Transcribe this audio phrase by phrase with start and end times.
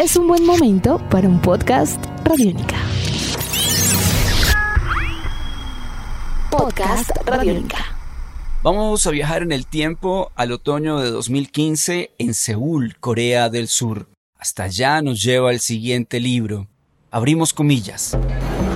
[0.00, 2.76] es un buen momento para un podcast Radiónica.
[6.50, 7.84] Podcast Radiónica.
[8.62, 14.06] Vamos a viajar en el tiempo al otoño de 2015 en Seúl, Corea del Sur.
[14.38, 16.66] Hasta allá nos lleva el siguiente libro.
[17.10, 18.16] Abrimos comillas.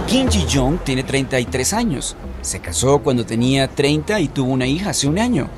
[0.07, 2.17] Kim Ji-jong tiene 33 años.
[2.43, 5.49] Se casó cuando tenía 30 y tuvo una hija hace un año.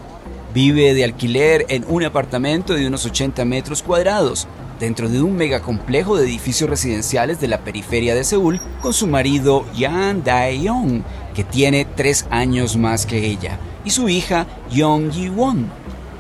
[0.55, 4.46] Vive de alquiler en un apartamento de unos 80 metros cuadrados,
[4.79, 9.64] dentro de un megacomplejo de edificios residenciales de la periferia de Seúl, con su marido
[9.75, 11.03] Yang Dae-yong,
[11.34, 15.70] que tiene 3 años más que ella, y su hija Yong Ji-won.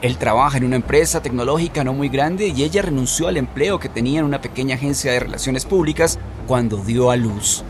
[0.02, 3.88] Él trabaja en una empresa tecnológica no muy grande y ella renunció al empleo que
[3.88, 7.64] tenía en una pequeña agencia de relaciones públicas cuando dio a luz.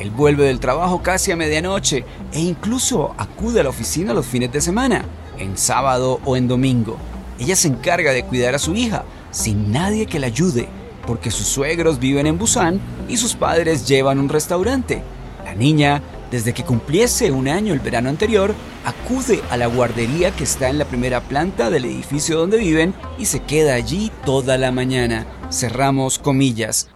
[0.00, 4.50] Él vuelve del trabajo casi a medianoche e incluso acude a la oficina los fines
[4.50, 5.04] de semana,
[5.38, 6.96] en sábado o en domingo.
[7.38, 10.68] Ella se encarga de cuidar a su hija, sin nadie que la ayude,
[11.06, 15.02] porque sus suegros viven en Busan y sus padres llevan un restaurante.
[15.44, 20.44] La niña, desde que cumpliese un año el verano anterior, acude a la guardería que
[20.44, 24.70] está en la primera planta del edificio donde viven y se queda allí toda la
[24.70, 25.26] mañana.
[25.50, 26.88] Cerramos comillas.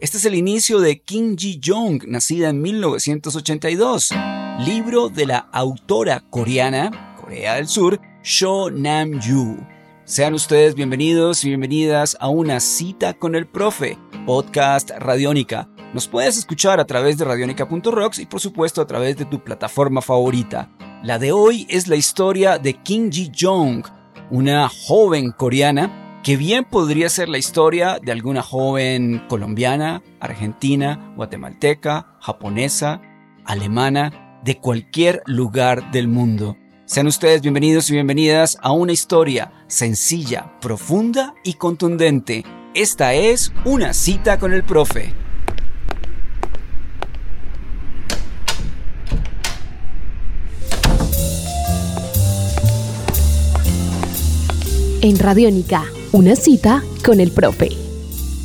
[0.00, 4.10] Este es el inicio de Kim Ji-jong, nacida en 1982,
[4.64, 9.58] libro de la autora coreana, Corea del Sur, Sho Nam-yu.
[10.10, 15.68] Sean ustedes bienvenidos y bienvenidas a una cita con el profe, podcast Radiónica.
[15.94, 20.02] Nos puedes escuchar a través de radionica.rocks y por supuesto a través de tu plataforma
[20.02, 20.68] favorita.
[21.04, 23.84] La de hoy es la historia de Kim Ji-jong,
[24.32, 32.16] una joven coreana que bien podría ser la historia de alguna joven colombiana, argentina, guatemalteca,
[32.20, 33.00] japonesa,
[33.44, 36.56] alemana, de cualquier lugar del mundo.
[36.90, 42.42] Sean ustedes bienvenidos y bienvenidas a una historia sencilla, profunda y contundente.
[42.74, 45.14] Esta es una cita con el profe.
[55.00, 57.68] En Radiónica, una cita con el profe.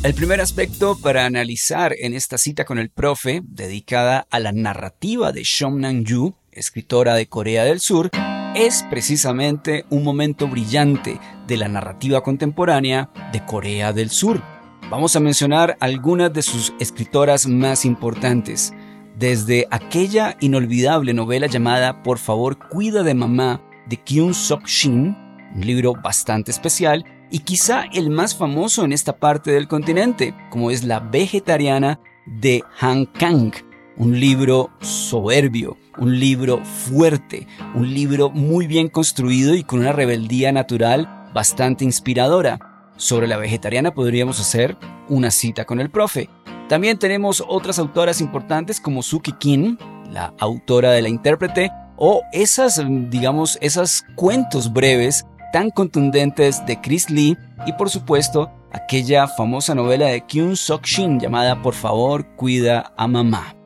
[0.04, 5.32] El primer aspecto para analizar en esta cita con el profe, dedicada a la narrativa
[5.32, 8.08] de Shom Nang-yu, escritora de Corea del Sur,
[8.56, 14.42] es precisamente un momento brillante de la narrativa contemporánea de Corea del Sur.
[14.90, 18.72] Vamos a mencionar algunas de sus escritoras más importantes,
[19.14, 25.14] desde aquella inolvidable novela llamada Por favor cuida de mamá de Kyun Sok Shin,
[25.54, 30.70] un libro bastante especial y quizá el más famoso en esta parte del continente, como
[30.70, 33.52] es La Vegetariana de Han Kang,
[33.96, 40.52] un libro soberbio, un libro fuerte, un libro muy bien construido y con una rebeldía
[40.52, 42.92] natural bastante inspiradora.
[42.96, 44.76] Sobre la vegetariana podríamos hacer
[45.08, 46.28] una cita con el profe.
[46.68, 49.78] También tenemos otras autoras importantes como Suki Kim,
[50.10, 57.08] la autora de la intérprete, o esas, digamos, esos cuentos breves tan contundentes de Chris
[57.08, 57.36] Lee
[57.66, 63.06] y por supuesto aquella famosa novela de Kyun Sok Shin llamada Por favor cuida a
[63.06, 63.56] mamá.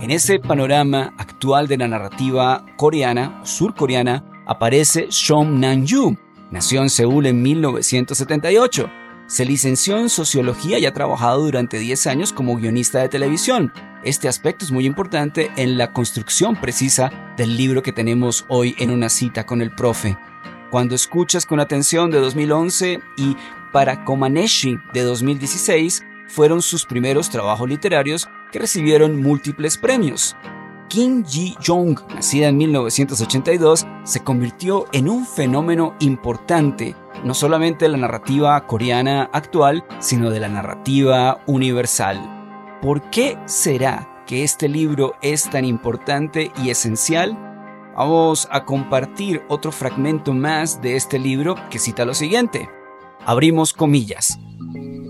[0.00, 6.16] En ese panorama actual de la narrativa coreana, surcoreana, aparece Shom Nam-yu.
[6.52, 8.88] Nació en Seúl en 1978.
[9.26, 13.72] Se licenció en sociología y ha trabajado durante 10 años como guionista de televisión.
[14.04, 18.92] Este aspecto es muy importante en la construcción precisa del libro que tenemos hoy en
[18.92, 20.16] una cita con el profe.
[20.70, 23.36] Cuando escuchas con atención de 2011 y
[23.72, 30.36] Para Komaneshi de 2016 fueron sus primeros trabajos literarios que recibieron múltiples premios.
[30.88, 37.98] Kim Ji-jong, nacida en 1982, se convirtió en un fenómeno importante, no solamente de la
[37.98, 42.78] narrativa coreana actual, sino de la narrativa universal.
[42.80, 47.36] ¿Por qué será que este libro es tan importante y esencial?
[47.96, 52.70] Vamos a compartir otro fragmento más de este libro que cita lo siguiente.
[53.26, 54.38] Abrimos comillas.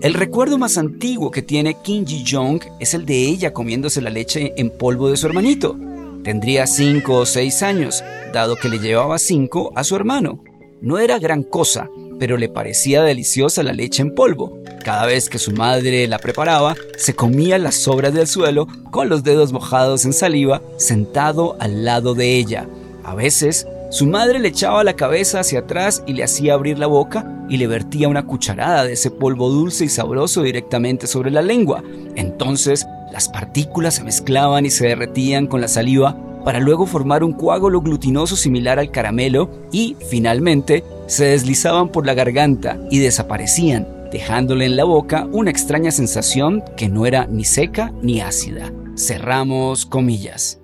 [0.01, 4.53] El recuerdo más antiguo que tiene Kim Ji-jong es el de ella comiéndose la leche
[4.55, 5.75] en polvo de su hermanito.
[6.23, 8.01] Tendría 5 o 6 años,
[8.33, 10.41] dado que le llevaba 5 a su hermano.
[10.81, 14.59] No era gran cosa, pero le parecía deliciosa la leche en polvo.
[14.85, 19.25] Cada vez que su madre la preparaba, se comía las sobras del suelo con los
[19.25, 22.69] dedos mojados en saliva, sentado al lado de ella.
[23.03, 26.87] A veces, su madre le echaba la cabeza hacia atrás y le hacía abrir la
[26.87, 31.41] boca y le vertía una cucharada de ese polvo dulce y sabroso directamente sobre la
[31.41, 31.83] lengua.
[32.15, 36.15] Entonces, las partículas se mezclaban y se derretían con la saliva
[36.45, 42.13] para luego formar un coágulo glutinoso similar al caramelo y, finalmente, se deslizaban por la
[42.13, 43.99] garganta y desaparecían.
[44.11, 48.71] dejándole en la boca una extraña sensación que no era ni seca ni ácida.
[48.95, 50.59] Cerramos comillas.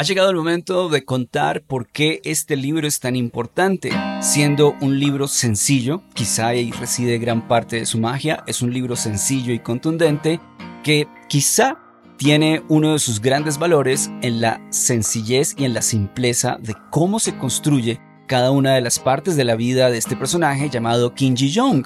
[0.00, 3.90] Ha llegado el momento de contar por qué este libro es tan importante.
[4.22, 8.96] Siendo un libro sencillo, quizá ahí reside gran parte de su magia, es un libro
[8.96, 10.40] sencillo y contundente
[10.82, 11.76] que quizá
[12.16, 17.20] tiene uno de sus grandes valores en la sencillez y en la simpleza de cómo
[17.20, 21.36] se construye cada una de las partes de la vida de este personaje llamado Kim
[21.36, 21.84] Ji-young.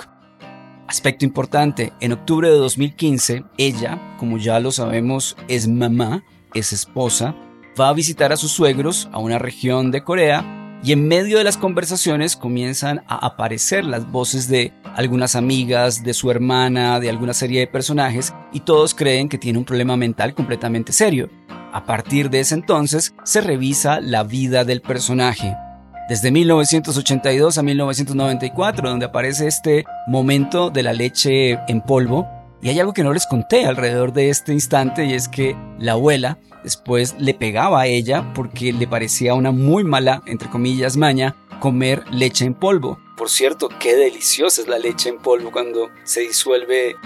[0.86, 6.22] Aspecto importante, en octubre de 2015, ella, como ya lo sabemos, es mamá,
[6.54, 7.34] es esposa,
[7.78, 11.44] va a visitar a sus suegros a una región de Corea y en medio de
[11.44, 17.32] las conversaciones comienzan a aparecer las voces de algunas amigas, de su hermana, de alguna
[17.32, 21.30] serie de personajes y todos creen que tiene un problema mental completamente serio.
[21.72, 25.56] A partir de ese entonces se revisa la vida del personaje.
[26.08, 32.28] Desde 1982 a 1994, donde aparece este momento de la leche en polvo,
[32.64, 35.92] y hay algo que no les conté alrededor de este instante y es que la
[35.92, 41.36] abuela Después le pegaba a ella porque le parecía una muy mala, entre comillas, maña
[41.60, 42.98] comer leche en polvo.
[43.18, 46.96] Por cierto, qué deliciosa es la leche en polvo cuando se disuelve,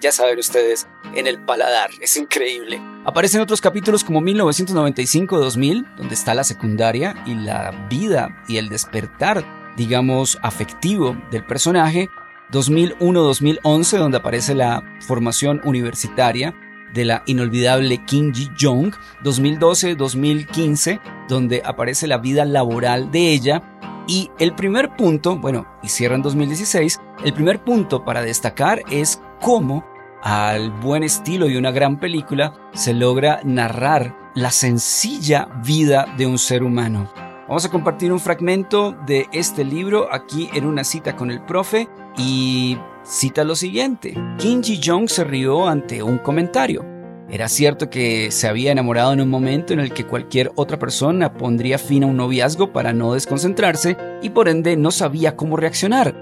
[0.00, 1.90] ya saben ustedes, en el paladar.
[2.00, 2.80] Es increíble.
[3.04, 9.44] Aparecen otros capítulos como 1995-2000, donde está la secundaria y la vida y el despertar,
[9.76, 12.08] digamos, afectivo del personaje.
[12.52, 16.54] 2001-2011, donde aparece la formación universitaria
[16.94, 23.62] de la inolvidable Kim Ji-jong, 2012-2015, donde aparece la vida laboral de ella.
[24.06, 29.20] Y el primer punto, bueno, y cierra en 2016, el primer punto para destacar es
[29.40, 29.84] cómo,
[30.22, 36.38] al buen estilo de una gran película, se logra narrar la sencilla vida de un
[36.38, 37.10] ser humano.
[37.48, 41.88] Vamos a compartir un fragmento de este libro aquí en una cita con el profe
[42.16, 44.14] y cita lo siguiente.
[44.38, 46.84] Kim Ji-jong se rió ante un comentario.
[47.28, 51.32] Era cierto que se había enamorado en un momento en el que cualquier otra persona
[51.34, 56.14] pondría fin a un noviazgo para no desconcentrarse y por ende no sabía cómo reaccionar.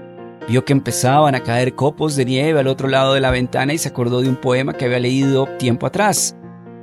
[0.47, 3.77] Vio que empezaban a caer copos de nieve al otro lado de la ventana y
[3.77, 6.35] se acordó de un poema que había leído tiempo atrás.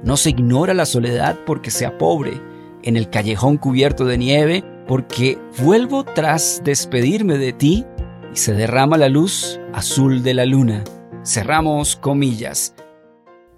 [0.05, 2.41] No se ignora la soledad porque sea pobre,
[2.83, 7.87] en el callejón cubierto de nieve, porque vuelvo tras despedirme de ti
[8.33, 10.85] y se derrama la luz azul de la luna.
[11.25, 12.75] Cerramos comillas.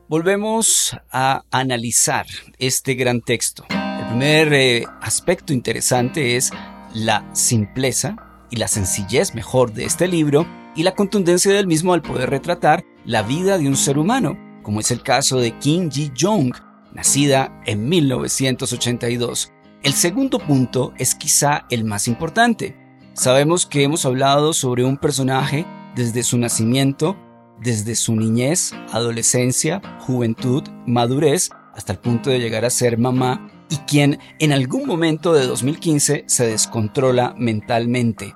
[0.09, 2.27] Volvemos a analizar
[2.59, 3.65] este gran texto.
[3.71, 6.51] El primer eh, aspecto interesante es
[6.93, 8.17] la simpleza
[8.51, 12.85] y la sencillez mejor de este libro y la contundencia del mismo al poder retratar
[13.05, 16.53] la vida de un ser humano, como es el caso de Kim Ji-jong,
[16.93, 19.53] nacida en 1982.
[19.83, 22.84] El segundo punto es quizá el más importante.
[23.15, 25.65] Sabemos que hemos hablado sobre un personaje
[25.95, 27.17] desde su nacimiento,
[27.61, 33.77] desde su niñez, adolescencia, juventud, madurez, hasta el punto de llegar a ser mamá, y
[33.77, 38.35] quien en algún momento de 2015 se descontrola mentalmente.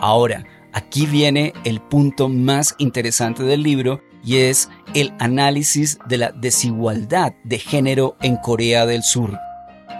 [0.00, 6.30] Ahora, aquí viene el punto más interesante del libro y es el análisis de la
[6.30, 9.36] desigualdad de género en Corea del Sur.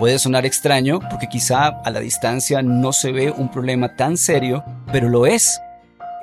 [0.00, 4.64] Puede sonar extraño porque quizá a la distancia no se ve un problema tan serio,
[4.91, 5.61] pero lo es.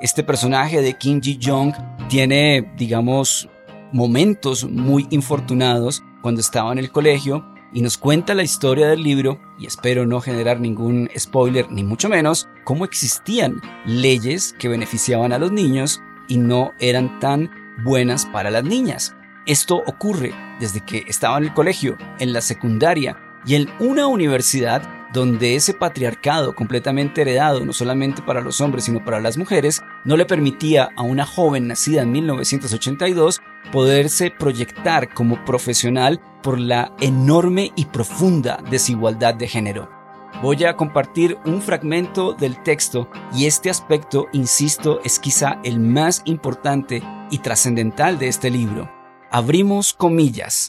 [0.00, 1.72] Este personaje de Kim Ji-jong
[2.08, 3.48] tiene, digamos,
[3.92, 9.40] momentos muy infortunados cuando estaba en el colegio y nos cuenta la historia del libro,
[9.60, 15.38] y espero no generar ningún spoiler ni mucho menos, cómo existían leyes que beneficiaban a
[15.38, 17.48] los niños y no eran tan
[17.84, 19.14] buenas para las niñas.
[19.46, 23.16] Esto ocurre desde que estaba en el colegio, en la secundaria,
[23.46, 29.04] y en una universidad donde ese patriarcado completamente heredado no solamente para los hombres sino
[29.04, 33.40] para las mujeres no le permitía a una joven nacida en 1982
[33.72, 39.98] poderse proyectar como profesional por la enorme y profunda desigualdad de género.
[40.42, 46.22] Voy a compartir un fragmento del texto y este aspecto, insisto, es quizá el más
[46.26, 48.88] importante y trascendental de este libro.
[49.30, 50.68] Abrimos comillas.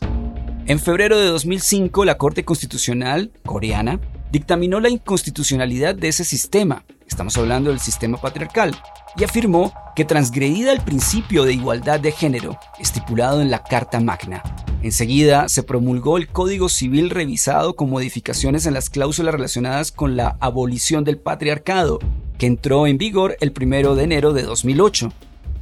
[0.70, 4.00] En febrero de 2005, la Corte Constitucional coreana
[4.32, 8.80] dictaminó la inconstitucionalidad de ese sistema, estamos hablando del sistema patriarcal,
[9.18, 14.44] y afirmó que transgredida el principio de igualdad de género estipulado en la Carta Magna.
[14.84, 20.38] Enseguida se promulgó el Código Civil revisado con modificaciones en las cláusulas relacionadas con la
[20.40, 21.98] abolición del patriarcado,
[22.38, 25.12] que entró en vigor el 1 de enero de 2008.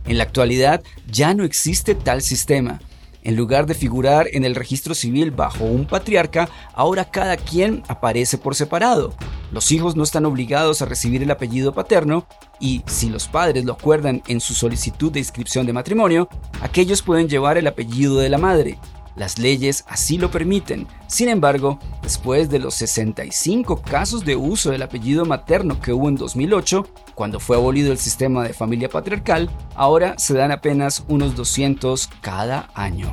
[0.07, 2.81] En la actualidad ya no existe tal sistema,
[3.27, 8.37] en lugar de figurar en el registro civil bajo un patriarca, ahora cada quien aparece
[8.37, 9.13] por separado.
[9.51, 12.25] Los hijos no están obligados a recibir el apellido paterno
[12.57, 16.29] y, si los padres lo acuerdan en su solicitud de inscripción de matrimonio,
[16.61, 18.79] aquellos pueden llevar el apellido de la madre.
[19.17, 20.87] Las leyes así lo permiten.
[21.07, 26.15] Sin embargo, después de los 65 casos de uso del apellido materno que hubo en
[26.15, 32.09] 2008, cuando fue abolido el sistema de familia patriarcal, ahora se dan apenas unos 200
[32.21, 33.11] cada año.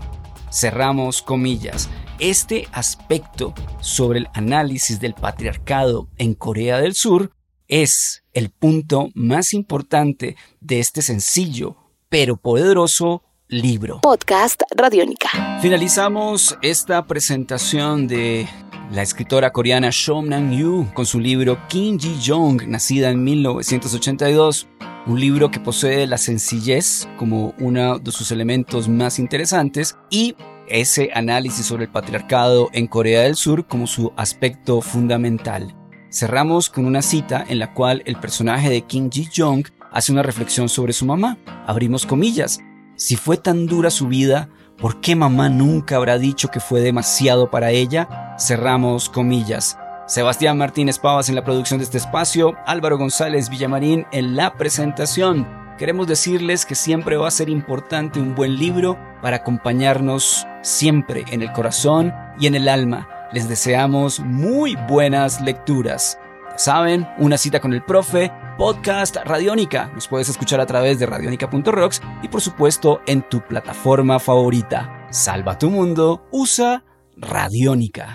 [0.53, 1.89] Cerramos comillas.
[2.19, 7.33] Este aspecto sobre el análisis del patriarcado en Corea del Sur
[7.67, 11.79] es el punto más importante de este sencillo
[12.15, 13.25] pero poderoso
[13.61, 14.01] libro.
[14.01, 15.29] Podcast Radiónica.
[15.61, 18.49] Finalizamos esta presentación de
[18.91, 24.69] la escritora coreana Shom Nam-yu con su libro Kim Ji-jong, nacida en 1982.
[25.07, 30.35] Un libro que posee la sencillez como uno de sus elementos más interesantes y
[30.69, 35.77] ese análisis sobre el patriarcado en Corea del Sur como su aspecto fundamental.
[36.11, 40.69] Cerramos con una cita en la cual el personaje de Kim Ji-jong hace una reflexión
[40.69, 41.39] sobre su mamá.
[41.67, 42.61] Abrimos comillas.
[42.97, 44.49] Si fue tan dura su vida,
[44.79, 48.37] ¿por qué mamá nunca habrá dicho que fue demasiado para ella?
[48.39, 49.77] Cerramos comillas.
[50.07, 55.49] Sebastián Martínez Pavas en la producción de este espacio, Álvaro González Villamarín en la presentación.
[55.77, 61.43] Queremos decirles que siempre va a ser importante un buen libro para acompañarnos siempre en
[61.43, 63.09] el corazón y en el alma.
[63.33, 66.21] Les deseamos muy buenas lecturas.
[66.57, 69.91] Saben, una cita con el profe, podcast Radiónica.
[69.95, 75.07] Nos puedes escuchar a través de radionica.rocks y por supuesto en tu plataforma favorita.
[75.11, 76.85] Salva tu mundo, usa
[77.17, 78.15] Radiónica.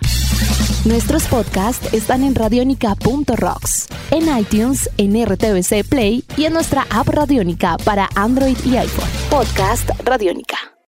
[0.86, 7.78] Nuestros podcasts están en radionica.rocks, en iTunes, en RTVC Play y en nuestra app Radiónica
[7.84, 9.10] para Android y iPhone.
[9.30, 10.79] Podcast Radiónica.